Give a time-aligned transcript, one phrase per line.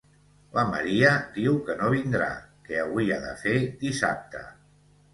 [0.53, 2.31] La Maria diu que no vindrà,
[2.67, 3.57] que avui ha de fer
[3.87, 4.47] dissabte.